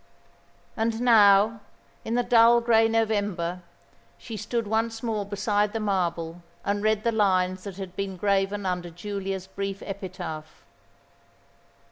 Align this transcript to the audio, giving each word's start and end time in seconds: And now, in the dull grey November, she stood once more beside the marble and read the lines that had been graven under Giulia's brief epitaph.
And 0.75 0.99
now, 0.99 1.59
in 2.03 2.15
the 2.15 2.23
dull 2.23 2.59
grey 2.59 2.87
November, 2.87 3.61
she 4.17 4.35
stood 4.35 4.65
once 4.65 5.03
more 5.03 5.25
beside 5.27 5.73
the 5.73 5.79
marble 5.79 6.41
and 6.65 6.81
read 6.83 7.03
the 7.03 7.11
lines 7.11 7.65
that 7.65 7.77
had 7.77 7.95
been 7.95 8.17
graven 8.17 8.65
under 8.65 8.89
Giulia's 8.89 9.45
brief 9.45 9.83
epitaph. 9.85 10.65